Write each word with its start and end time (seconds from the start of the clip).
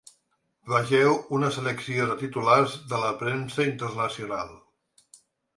Vegeu 0.71 1.11
una 1.39 1.51
selecció 1.57 2.09
de 2.11 2.15
titulars 2.23 2.79
de 2.95 3.03
la 3.05 3.13
premsa 3.23 3.69
internacional. 3.73 4.55